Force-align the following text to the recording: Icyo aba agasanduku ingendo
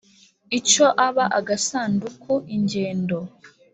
Icyo 0.59 0.85
aba 1.07 1.25
agasanduku 1.39 2.33
ingendo 2.55 3.17